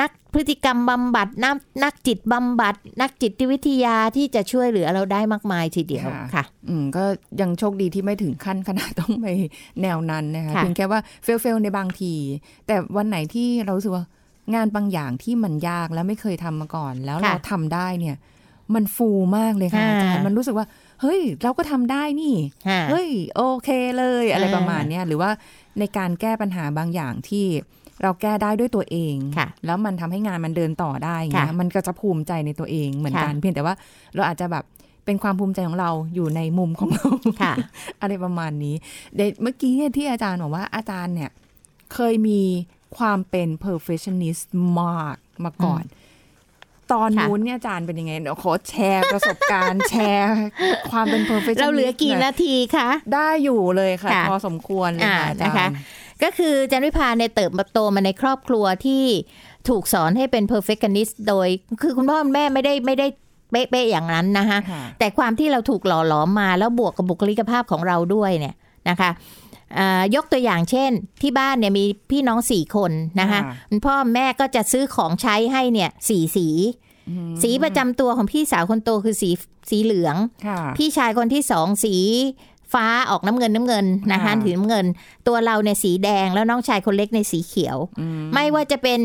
[0.00, 7.04] นักพฤติกรรมบำบัดนักนักจิตบำบัด นักจิตวิทยาที่จะช่วยเหลือเราได้มากมายทีเดียวค่ะค่ะอืมก็
[7.40, 9.26] ยังโชคดีที่ไม่ถึงขั้นขนาดต้องไป
[9.82, 12.14] แนวนั้นนะคะค่ะเพียงแค่ว่าเฟลเฟลในบางที
[12.66, 14.04] แต่วันไหนที่เรารู้สึกว่า
[14.54, 18.16] งานบางอย่างที่มันยากแล้วไม่เคยทำมาก่อน แล้วเราทำได้เนี่ย
[18.74, 20.66] มันฟูมากเลยค่ะอาจารย์มันรู้สึกว่า
[21.00, 22.34] เฮ้ย เราก็ทำได้นี่
[22.68, 25.30] ค่ะเฮ้ย โอเคเลยอะไรอ่าประมาณเนี้ยหรือว่า
[25.78, 27.46] ในการแก้ปัญหาบางอย่างที่
[28.02, 33.74] เราแก้ได้ด้วยตัวเองค่ะแล้วมันทำให้งานมันเดินต่อได้อย่างเงี้ยค่ะมันก็จะภูมิใจในตัวเองเหมือนกันค่ะเพียงแต่ว่า
[34.14, 34.64] เราอาจจะแบบ
[35.04, 37.08] เป็นความภูมิใจของเราอยู่ในมุมของเรา
[37.42, 37.54] ค่ะ
[38.00, 38.74] อะไรประมาณนี้
[39.16, 41.30] เดยวเมื่อกี้เนี่ยที่อาจารย์บอกว่าอาจารย์เนี่ย
[41.94, 42.40] เคยมี
[42.96, 44.44] ความเป็น perfectionist
[44.80, 45.82] มากมาก่อน
[46.92, 50.26] ตอนค่ะนู้นเนี่ยอาจารย์เป็นยังไงเดี๋ยวขอแชร์ประสบการณ์แชร์
[50.90, 55.72] ความเป็น perfectionist เราเหลือกี่หยนาทีคะได้อยู่เลยค่ะค่ะพอสมควรเลยค่ะอ่าอาจารนะคะย์
[56.22, 59.04] ก็คือจันวิพาเนี่ยเติบโตมาในครอบครัวที่
[59.68, 61.48] ถูกสอนให้เป็น perfectionist โดย
[61.82, 63.06] คือคุณพ่อคุณแม่ไม่ได้ไม่ได้
[63.50, 68.54] เป๊ะๆอย่างนั้นนะคะค่ะแต่ความที่เราถูกหล่อหลอมมาแล้วบวกกับบุคลิกภาพของเราด้วยเนี่ย
[68.88, 69.49] นะคะอ่า
[70.14, 70.90] ยกตัวอย่างเช่น
[71.22, 76.48] ที่บ้านเนี่ยมีพี่น้องสี่คนนะคะค่ะคุณพ่อแม่ก็จะซื้อของใช้ให้เนี่ยสี่สี
[77.42, 79.30] สีประจำตัวของพี่สาวคนโตคือสี
[79.70, 81.96] สีเหลืองค่ะพี่ชายคนที่สองสี
[82.72, 84.86] ฟ้าออกน้ำเงินน้ำเงินนะคะค่ะสีน้ำเงิน
[85.26, 89.00] ตัวเราเนี่ยสีแดงแล้วน้องชายคนเล็กในสีเขียวอืมไม่ว่าจะเป็น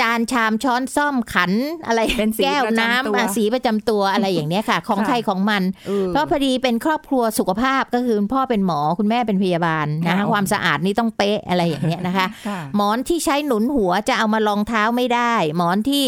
[0.00, 1.52] จานชามช้อนซ่อมขัน
[1.86, 16.04] อะไรเป็นสีแก้วประจำน้ำตัวอะสีประจำตัวอะไรอย่างเนี้ยค่ะ ของค่ะใครของมันออเพราะพอดีเป็นครอบครัวสุขภาพก็คือคุณพ่อเป็นหมอคุณแม่เป็นพยาบาลนะคะค่ะความสะอาดนี่ต้องเป๊ะอะไรอย่างเงี้ยนะคะค่ะหมอนที่ใช้หนุนหัวจะเอามารองเท้าไม่ได้ หมอนที่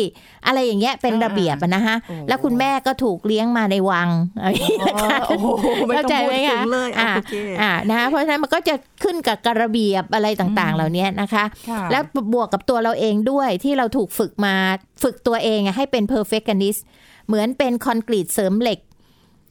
[0.46, 4.09] อะไรอย่างเงี้ยเป็นอ่าระเบียบอะนะคะโอ้แล้วคุณแม่ก็ถูกเลี้ยงมาในวัง
[4.40, 5.46] อะไรอย่างเงี้ยนะคะโอ้โห
[5.87, 12.02] ไม่ต้องเข้าใจพูดไหมถึคะงเลยอ่าโอเคอ่านะคะเพราะฉะนั้นมันก็จะขึ้นกับกระเบียบอะไรต่างๆ เหล่านี้นะคะค่ะแล้ว
[12.35, 14.55] บวกกับตัวเราเองด้วยที่เราถูกฝึกมา
[15.03, 16.81] ฝึกตัวเองอะให้เป็น perfectionist
[17.27, 18.81] เหมือนเป็นคอนกรีตเสริมเหล็ก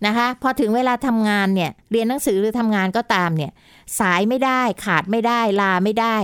[0.06, 3.52] นะคะพอถึงเวลาทำงานเนี่ยเรียนหนังสือหรือทำงานก็ตามเนี่ย
[4.00, 6.17] สายไม่ได้ขาดไม่ได้ลาไม่ได้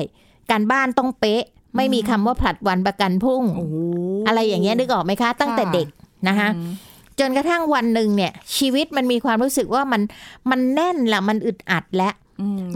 [0.51, 1.43] การบ้านต้องเป๊ะ
[1.75, 3.75] ไม่มีคำว่าผลัดวันประกันพรุ่งโอ้โห
[4.27, 5.87] อะไรอย่างเงี้ยนึกออกไหมคะ ตั้งแต่ค่ะเด็ก
[6.27, 6.71] นะคะอืม
[7.19, 10.01] จนกระทั่งวันหนึ่งเนี่ยชีวิตมันมีความรู้สึกว่ามัน
[10.49, 12.24] มันแน่นละมันอึดอัดและอื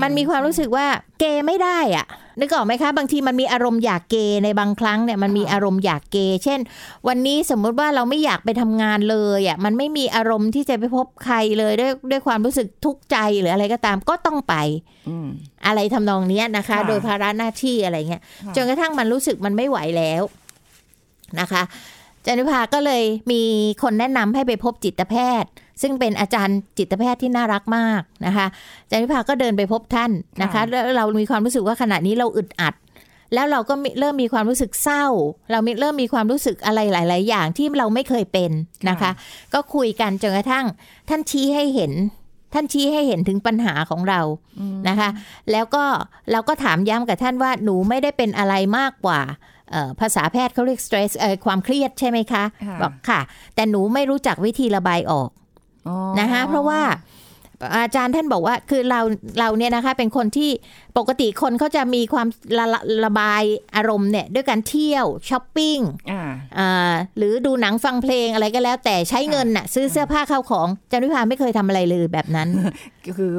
[0.02, 0.86] มันมีความรู้สึกว่า
[1.19, 2.06] เกย์ไม่ได้อะ
[2.39, 6.60] นึกออกไหมคะ บางทีมันมีอารมณ์อยากเกย์ในบางครั้งเนี่ยมันมีอารมณ์อยากเกย์เช่น
[7.08, 14.56] วันนี้สมมุติว่าเราไม่อยากไปทำงานเลยอะมันไม่มีอารมณ์ที่จะไปพบใครเลยด้วยด้วยความรู้สึกทุกข์ใจหรืออะไรก็ตามก็ต้องไป
[15.10, 15.28] อืม
[15.67, 20.24] อะไรทำนองเนี้ยนะคะค่ะโดยภาระหน้าที่อะไรเงี้ยค่ะจนกระทั่งมันรู้สึกมันไม่ไหวแล้ว
[21.39, 21.63] นะคะ
[22.26, 23.41] จันนิพาก็เลยมี
[23.84, 28.48] คนแนะนำให้ไปพบจิตแพทย์ ซึ่งเป็นอาจารย์จิตแพทย์ที่น่ารักมากนะคะ
[28.89, 30.12] จันนิพาก็เดินไปพบท่าน
[30.42, 32.76] นะคะแล้วเรามีความรู้สึกว่าขณะนี้เราอึดอัด
[33.34, 35.06] แล้วเราก็มีเริ่มมีความรู้สึกเศร้า
[35.52, 38.52] เรามีเริ่มมีความรู้สึกอะไรหลาย ๆ อย่างที่เราไม่เคยเป็น
[38.89, 39.12] นะคะ
[39.54, 40.65] ก็คุยกันจนกระทั่ง
[41.10, 41.94] ท่านชี้ให้เห็น
[42.54, 44.22] ท่านชี้ให้เห็นถึงปัญหาของเรา
[44.89, 45.10] นะคะ
[45.52, 45.84] แล้วก็
[46.32, 49.22] เราก็ถามย้ำกับท่านว่าหนูไม่ได้เป็นอะไรมากกว่า
[49.72, 53.20] เอ่อภาษาแพทย์เขาเรียก stress เอ่อความเครียดใช่ไหมคะค่ะบอกค่ะ
[53.56, 55.38] แต่หนูไม่รู้จักวิธีระบายออกอ๋อ
[56.20, 56.82] นะคะเพราะว่า
[57.76, 59.02] อาจารย์ท่านบอกว่าคือเรา
[59.39, 60.50] เราเนี่ยนะคะเป็นคนที่
[60.98, 63.44] ปกติคนเขาจะมีความระระระบาย
[63.76, 65.78] อารมณ์เนี่ยด้วยการเที่ยวช้อปปิ้ง
[66.12, 66.22] อ่า
[66.60, 72.50] อ่าหรือดูหนังฟังเพลงอะไรก็แล้ว แต่ใช้เงินน่ะซื้อเสื้อผ้าเข้าของจันวิภาไม่เคยทำอะไรเลยแบบนั้น
[73.06, 73.32] ก็คือ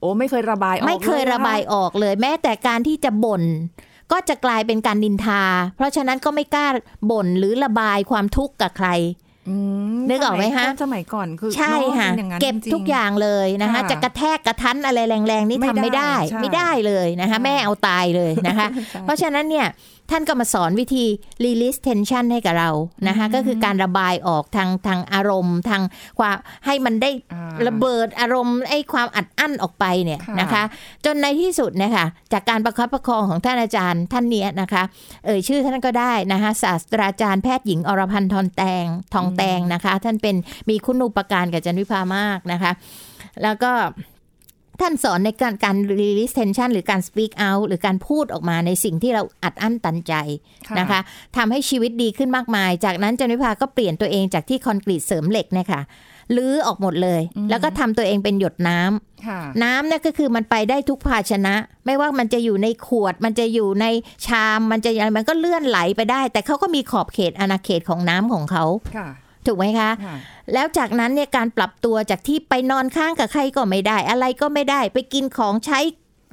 [0.00, 3.42] โอ้ไม่เคยระบายออกไม่เคยลนระบายออกเลย แม้แต่การที่จะบ่น
[4.12, 5.42] ก็จะกลายเป็นการนินทา
[5.76, 6.66] เพราะฉะนั้นก็ไม่กล้า
[7.10, 9.25] บ่นหรือระบายความทุกข์กับใครอืม
[10.10, 19.66] นึกออกไหมคะสยสมัยก่อนคือใช่เนอค่ะป็นอย่างนั้นเก็บจริงๆทุกอย่างเลยนะคะค่ะจะกระแทกกระทันอะไรแรงๆนี่ไม่ทำไม่ได้ได้ใช่ไม่ได้เลยนะคะใช่แม่เอาตายเลยนะคะใช่เพราะฉะนั้นเนี่ย
[20.10, 21.04] ท่านก็มาสอนวิธี
[21.44, 22.70] release tension ให้กับเรา
[23.08, 25.82] นะคะก็คือการระบายออกทางทางอารมณ์ทาง
[26.18, 30.62] ความให้มันได้อ่าระเบิดอารมณ์ไอ้ความอัดอั้นออกไปเนี่ยค่ะนะคะ
[31.04, 34.82] จนในที่สุดเนะคะจากการประคับประคองของท่านอาจารย์ท่านเนี้ยนะคะ
[35.24, 40.36] เอ่ยชื่อท่านก็ได้นะคะศาสตราจารย์แพทย์หญิงอรพันธ์ทองแตงทองแตงนะคะ ท่านเป็น
[40.68, 42.72] มีคุณูปการกับจันวิภามากนะคะ
[43.42, 43.72] แล้วก็
[44.80, 50.14] ท่านสอนในการการ release tension หรือการ speak out หรือการพูดออกมาในสิ่งที่เราอัดอั้นตันใจ
[50.78, 51.00] นะคะ
[51.36, 55.82] ทำให้ชีวิตดีขึ้นมากมาย จากนั้นจันวิภาก็เปลี่ยนตัวเองจากที่คอนกรีตเสริมเหล็กเนี่ยค่ะ
[56.36, 61.54] ลื้อออกหมดเลย แล้วก็ทำตัวเองเป็นหยดน้ำค่ะน้ำเนี่ยก็คือมันไปได้ทุกภาชนะ
[61.86, 63.86] ไม่ว่ามันจะอยู่ในขวด มันจะอยู่ใน
[64.26, 68.64] ชามมันจะอะไรมันก็เลื่อนไหลไปได้ แต่เขาก็มีขอบเขตอาณาเขตของน้ำของเขา
[68.96, 69.08] ค่ะ
[69.46, 70.16] ถูกไหมคะค่ะ
[70.52, 75.80] แล้วจากนั้นเนี่ยการปรับตัวจากที่ไปนอนข้างกับใครก็ไม่ได้ อะไรก็ไม่ได้ ไปกินของใช้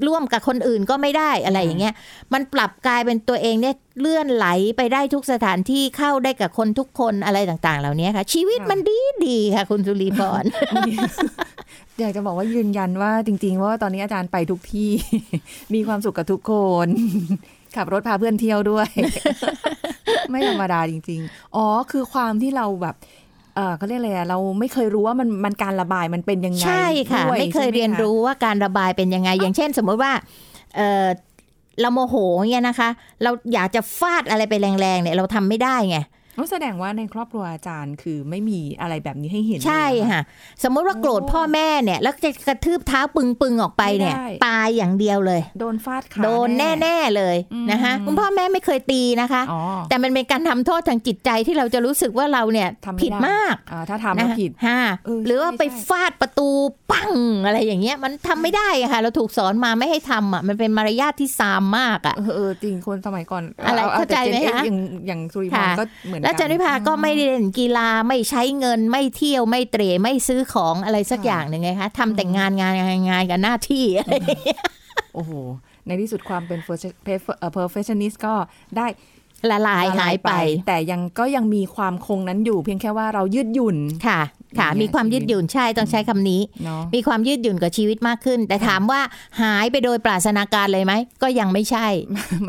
[0.07, 1.93] ร่วมกับคนอื่นก็ไม่ได้อะไรอย่างเงี้ย
[2.33, 4.47] มันปรับกลายเป็นตัวเองเนี่ยเลื่อนไหล
[4.77, 10.43] ไปได้ทุกสถานที่เข้าได้กับคนทุกคนอะไรต่าง ๆ เหล่านี้ค่ะ ชีวิตมันดีดีๆค่ะ คุณสุรีพร
[11.99, 14.89] อยากจะบอกว่ายืนยันว่าจริง ๆ ว่าตอนนี้อาจารย์ไปทุกที่
[15.73, 16.53] มีความสุขกับทุกค
[16.85, 16.87] น
[17.77, 18.87] ขับรถพาเพื่อนเที่ยวด้วย
[20.31, 22.95] ไม่ธรรมดาจริง ๆ อ๋อ คือความที่เราแบบ
[23.55, 30.11] เออเขาเรียกอะไรอะเราไม่เคยรู้ว่ามันมันการระบายมันเป็นยังไงใช่ค่ะด้วยไม่เคยใช่หเรียนคะรู้ว่าการระบายเป็นยังไง อย่างเช่น สมมติว่า
[30.75, 31.05] เออ
[31.81, 32.15] เราโมโห
[32.51, 32.89] เนี่ยนะคะ
[33.23, 36.11] เราอยากจะฟาดอะไรไปแรงๆเนี่ย เราทำไม่ได้ไงอ๋อ
[36.51, 40.21] แสดงว่าในครอบครัวอาจารย์คือไม่มีอะไรแบบนี้ให้เห็นเลยใช่เหรอค่ะ
[40.63, 46.49] สมมติว่าโกรธพ่อแม่เนี่ย แล้วจะกระทืบเท้าปึงปึงๆออกไปเนี่ยไม่ได้ตายอย่างเดียวเลย โดนฟาดขาโดน
[46.81, 56.49] แน่ๆเลยอืมนะคะคุณพ่อแม่ไม่เคยตีนะคะอ๋อแต่มันเป็นการทำโทษทางจิตใจที่เราจะรู้สึกว่าเราเนี่ยทำไม่ผิดได้มากอ่าถ้าทำนะแล้วคะผิดฮะเออหรือว่าใช่ไปใช่ฟาดประตู
[56.91, 57.11] ปัง
[57.45, 74.11] อะไรอย่างเงี้ยมันทำไม่ได้อะค่ะ เราถูกสอนมาไม่ให้ทำอะมันเป็นมารยาทที่ซามมากอะเออเออจริงคนสมัยก่อนอะไรอเข้าใจไหมแต่ Gen X คะอย่างอย่างสุริพรค่ะก็เหมือนกันแล้วจันวิภาก็ไม่ได้เล่นกีฬาไม่ใช้เงินไม่เที่ยวไม่เตะไม่ซื้อของอะไรสักค่ะอย่างหนึ่งไงคะทำแต่งานงานงานงานกับหน้าที่อะไร
[75.13, 75.31] โอ้โห
[75.85, 78.33] ในที่สุดความเป็น first- per- เอ่อ perfectionist ก็
[78.77, 78.87] ได้
[79.51, 80.31] ละลายหายไป
[80.67, 84.21] แต่ยังก็ยังมีความคงนั้นอยู่เพียงแค่ว่าเรายืดหยุ่นค่ะ
[84.59, 89.01] ค่ะอย่างเงี้ยมีความยืดหยุ่นใช่ต้องใช้คำนี้เนาะมีความยืดหยุ่นกับชีวิตมากขึ้น แต่ถามว่า
[89.41, 91.87] หายไปโดยปราศนาการเลยไหม ก็ยังไม่ใช่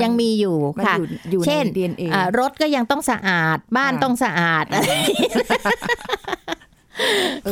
[0.02, 4.64] ยังมีอยู่มันค่ะอยู่อยู่เช่นใน DNA อ่ารถก็ยังต้องสะอาด บ้านค่ะต้องสะอาด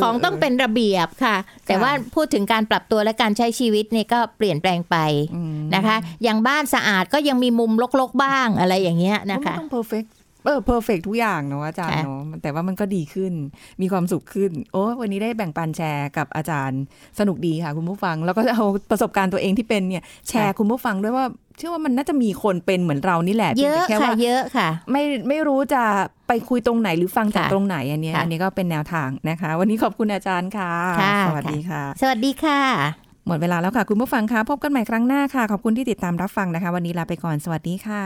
[0.01, 1.37] ของต้องเป็นระเบียบค่ะ
[1.67, 4.97] แต่ว่าพูดถึงการปรับตัวและการใช้ชีวิตเนี่ยก็เปลี่ยนแปลงไป
[5.35, 13.33] อืมนะคะ อย่างบ้านสะอาดก็ยังมีมุมรกๆบ้างอะไรอย่างเงี้ยนะคะก็ไม่ต้อง perfect เออ perfect ทุกอย่างเนาะอาจารย์ค่ะเนาะแต่ว่ามันก็ดีขึ้น
[13.81, 16.83] มีความสุขขึ้น โอ้วันนี้ได้แบ่งปันแชร์กับอาจารย์
[17.19, 21.27] สนุกดีค่ะ คุณผู้ฟัง แล้วก็จะเอาประสบการณ์ตัวเองที่เป็นเนี่ยแชร์คุณผู้ฟังด้วยว่า
[21.59, 25.83] เชื่อว่ามันน่าจะมีคนเป็นเหมือนเรานี่แหละเยอะพีงแต่แค่ค่ะว่าเยอะค่ะ ไม่ไม่รู้จะ
[26.29, 38.03] ไปคุยตรงไหนหรือฟังจากค่ะตรงไหนอันเนี้ยค่ะอันนี้ก็เป็นแนวทางนะคะ วันนี้ขอบคุณอาจารย์ค่ะค่ะสวัสดีค่ะ สวัสดีค่ะ หมดเวลาแล้วค่ะ คุณผู้ฟังคะพบกันใหม่ครั้งหน้าค่ะ ขอบคุณที่ติดตามรับฟังนะคะ วันนี้ลาไปก่อนสวัสดีค่ะ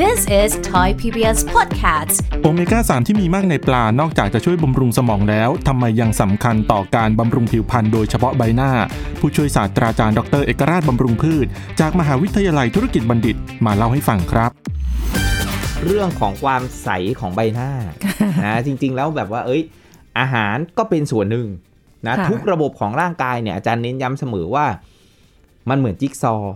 [0.00, 8.70] This is Thai PBS Podcast โอเมก้า3ที่มีมากในปลานอกจากจะช่วยบำรุงสมองแล้วทำไมยังสำคัญต่อการบำรุงผิวพรรณโดยเฉพาะใบหน้า
[9.20, 11.46] ผู้ช่วยศาสตราจารย์ดรเอกราชบำรุงพืช
[11.80, 13.36] จากมหาวิทยาลัยธุรกิจบัณฑิต
[13.66, 14.50] มาเล่าให้ฟังครับ
[15.84, 16.88] เรื่องของความใส
[17.20, 17.70] ของใบหน้า
[18.44, 19.62] นะจริง ๆ แล้วแบบว่า เอ้ย
[20.18, 21.48] อาหารก็เป็นส่วนหนึ่ง
[22.06, 24.66] นะค่ะทุกระบบของร่างกายเนี่ยอาจารย์เน้นย้ำเสมอว่า
[25.68, 26.54] มันเหมือนจิ๊กซอว์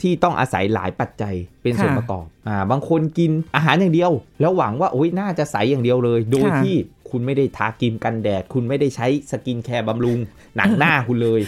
[0.00, 6.74] ที่ต้องอาศัยหลายปัจจัยเป็นส่วนประกอบอ่าบางคนกินอาหารอย่างเดียว แล้วหวังว่าโอ้ยน่าจะใสอย่างเดียวเลย โดยที่
[7.10, 10.18] คุณไม่ได้ทาครีมกันแดด คุณไม่ได้ใช้ skincare บำรุง
[10.56, 11.40] หนังหน้าคุณเลย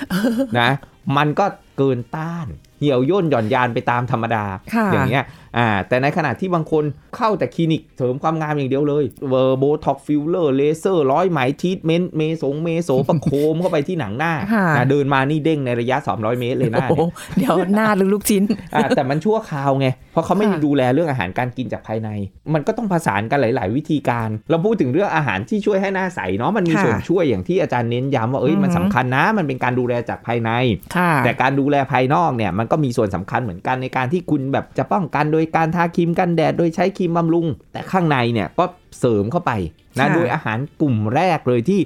[0.59, 0.70] นะ
[1.16, 1.46] มันก็
[1.78, 4.44] เกินต้านเหี่ยวย่นหย่อนยานไปตามธรรมดา
[4.75, 5.25] ค่ะอย่างเงี้ย
[5.59, 6.85] อ่าแต่ในขณะที่บางคน
[7.16, 17.03] เข้าแต่คลินิกเสริมความงามอย่างเดียวเลยเวอร์ botox filler เลเซอร์ร้อยไหมทีทเมนต์เมสง meso ประโคมเข้าไปที่หนังหน้าค่ะนะเดินมานี่เด้งในระยะ300 เมตรเลยหน้าโอ้โห
[17.37, 18.42] เนี่ยเดี๋ยวหน้าหรือลูกชิ้น
[18.75, 22.09] อ่าแต่มันชั่วคราวไง เพราะเขาไม่ค่ะดูแลเรื่องอาหารการกินจากภายใน
[22.55, 30.51] มันก็ต้องผสานกันหลาย ๆ วิธีการ เราพูดถึงเรื่องอาหารที่ช่วยให้หน้าใสเนาะมันมีค่ะส่วนช่วยอย่างที่อาจารย์เน้นย้ำว่าเอ้ยมันอือฮึสำคัญนะ มันเป็นการดูแลจากภายใน
[30.97, 38.64] ค่ะแต่การดูแลภายนอกเนี่ยมันก็็มีส่วนสำคัญเหมือนกันในการที่คุณแบบจะป้องกันโดยการทาครีมกันแดดโดยใช้ครีมบำรุง แต่ข้างในเนี่ยก็
[38.98, 39.52] เสริมเข้าไป
[39.98, 41.80] นะโดยอาหารกลุ่มแรกเลยที่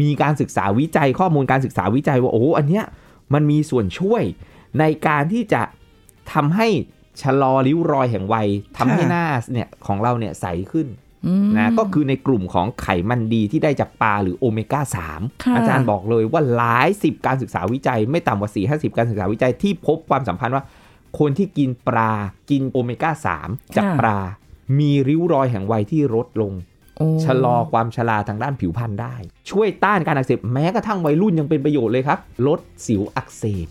[0.00, 2.84] มีการศึกษาวิจัยข้อมูลการศึกษาวิจัยว่าโอ้อันเนี้ย
[3.34, 4.22] มันมีส่วนช่วย
[4.80, 5.62] ในการที่จะ
[6.32, 6.68] ทำให้
[7.22, 10.86] ชะลอริ้วรอยแห่งวัยทำให้หน้าเนี่ยของเราเนี่ยใสขึ้น
[11.58, 20.64] นะก็คือในกลุ่มของไขมันดีที่ได้จากปลาหรือโอเมก้าค่ะ3อาจารย์บอกเลยว่าหลายสิบการศึกษาวิจัย ไม่ต่ำกว่า 4 5 0 การศึกษาวิจัยที่พบความสัมพันธ์ว่า
[21.18, 22.12] คนที่กินปลา
[22.50, 23.10] กินโอเมก้า
[23.44, 24.18] 3 จากปลา
[24.78, 26.52] มีริ้วรอยแห่งวัยที่ลดลง
[26.96, 29.14] โอ้ชะลอความชราทางด้านผิวพรรณได้
[29.50, 33.68] ช่วยต้านการอักเสบแม้กระทั่งวัยรุ่นยังเป็นประโยชน์เลยครับ ลดสิวอักเสบ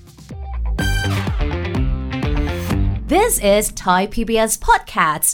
[3.13, 5.33] This is Thai PBS Podcast